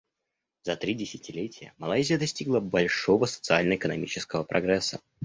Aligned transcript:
За 0.63 0.75
три 0.75 0.93
десятилетия 0.95 1.73
Малайзия 1.77 2.17
достигла 2.17 2.59
большого 2.59 3.27
социально-экономического 3.27 4.43
прогресса. 4.43 4.99